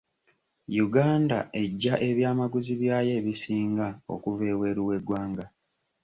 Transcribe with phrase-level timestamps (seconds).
[0.85, 5.45] Uganda eggya ebyamaguzi byayo ebisinga okuva ebweru w'eggwanga.